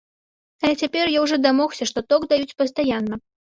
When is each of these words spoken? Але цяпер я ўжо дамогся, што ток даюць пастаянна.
Але 0.63 0.73
цяпер 0.83 1.11
я 1.17 1.27
ўжо 1.27 1.35
дамогся, 1.45 1.83
што 1.93 1.99
ток 2.09 2.21
даюць 2.35 2.57
пастаянна. 2.65 3.25